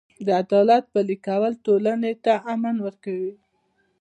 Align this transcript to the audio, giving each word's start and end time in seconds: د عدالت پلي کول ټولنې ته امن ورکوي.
د 0.25 0.27
عدالت 0.43 0.83
پلي 0.93 1.17
کول 1.27 1.53
ټولنې 1.65 2.13
ته 2.25 2.33
امن 2.53 2.75
ورکوي. 2.85 3.33